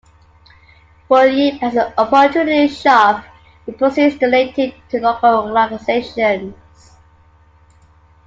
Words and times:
Bunyip 1.09 1.59
has 1.61 1.75
an 1.75 1.93
"opportunity 1.95 2.67
shop", 2.73 3.23
with 3.67 3.77
proceeds 3.77 4.15
donated 4.17 4.73
to 4.89 4.99
local 4.99 5.47
organisations. 5.55 6.95